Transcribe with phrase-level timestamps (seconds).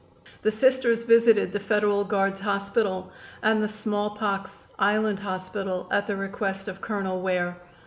[0.41, 3.11] The Sisters visited the Federal Guards Hospital
[3.43, 7.55] and the smallpox island hospital at the request of Colonel Ware.